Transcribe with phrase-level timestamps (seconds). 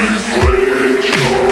[0.00, 1.49] Wake your